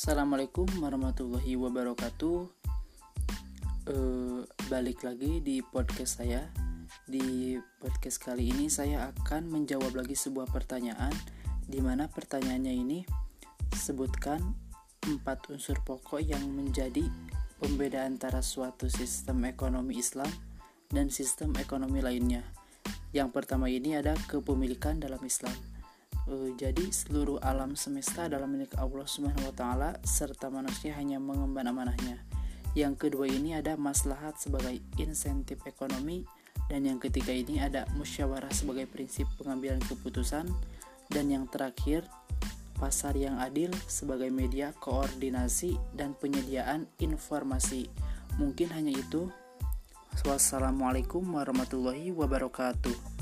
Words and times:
Assalamualaikum 0.00 0.64
warahmatullahi 0.80 1.60
wabarakatuh. 1.60 2.48
E, 3.84 3.96
balik 4.72 5.04
lagi 5.04 5.44
di 5.44 5.60
podcast 5.60 6.24
saya. 6.24 6.48
Di 7.04 7.60
podcast 7.76 8.16
kali 8.16 8.48
ini 8.48 8.72
saya 8.72 9.12
akan 9.12 9.52
menjawab 9.52 9.92
lagi 9.92 10.16
sebuah 10.16 10.48
pertanyaan 10.48 11.12
di 11.68 11.84
mana 11.84 12.08
pertanyaannya 12.08 12.72
ini 12.80 13.04
sebutkan 13.76 14.40
empat 15.04 15.52
unsur 15.52 15.76
pokok 15.84 16.24
yang 16.24 16.48
menjadi 16.48 17.04
pembeda 17.60 18.08
antara 18.08 18.40
suatu 18.40 18.88
sistem 18.88 19.44
ekonomi 19.52 20.00
Islam 20.00 20.32
dan 20.88 21.12
sistem 21.12 21.52
ekonomi 21.60 22.00
lainnya. 22.00 22.48
Yang 23.12 23.36
pertama 23.36 23.68
ini 23.68 24.00
ada 24.00 24.16
kepemilikan 24.16 24.96
dalam 24.96 25.20
Islam. 25.20 25.79
Uh, 26.28 26.52
jadi 26.58 26.92
seluruh 26.92 27.40
alam 27.40 27.72
semesta 27.78 28.28
adalah 28.28 28.48
milik 28.48 28.76
Allah 28.76 29.06
Subhanahu 29.06 29.48
wa 29.48 29.54
taala 29.56 29.90
serta 30.04 30.52
manusia 30.52 30.92
hanya 30.96 31.16
mengemban 31.16 31.68
amanahnya. 31.68 32.20
Yang 32.76 33.08
kedua 33.08 33.26
ini 33.26 33.56
ada 33.58 33.74
maslahat 33.74 34.38
sebagai 34.38 34.78
insentif 35.00 35.58
ekonomi 35.66 36.22
dan 36.70 36.86
yang 36.86 37.02
ketiga 37.02 37.34
ini 37.34 37.58
ada 37.58 37.82
musyawarah 37.98 38.52
sebagai 38.54 38.86
prinsip 38.86 39.26
pengambilan 39.42 39.82
keputusan 39.90 40.46
dan 41.10 41.26
yang 41.26 41.50
terakhir 41.50 42.06
pasar 42.78 43.12
yang 43.18 43.36
adil 43.42 43.68
sebagai 43.90 44.32
media 44.32 44.72
koordinasi 44.78 45.76
dan 45.92 46.16
penyediaan 46.16 46.88
informasi. 47.02 47.90
Mungkin 48.38 48.72
hanya 48.72 48.96
itu. 48.96 49.28
Wassalamualaikum 50.24 51.22
warahmatullahi 51.22 52.14
wabarakatuh. 52.14 53.19